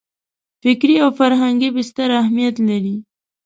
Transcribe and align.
فکري 0.61 0.95
او 1.03 1.09
فرهنګي 1.19 1.69
بستر 1.75 2.09
اهمیت 2.21 2.55
لري. 2.67 2.95